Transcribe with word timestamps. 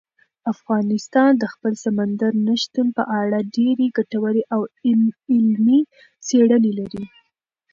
افغانستان 0.53 1.31
د 1.37 1.43
خپل 1.53 1.73
سمندر 1.85 2.31
نه 2.47 2.55
شتون 2.61 2.87
په 2.97 3.03
اړه 3.21 3.37
ډېرې 3.57 3.87
ګټورې 3.97 4.43
او 4.53 4.61
علمي 5.33 5.79
څېړنې 6.25 6.71
لري. 6.79 7.03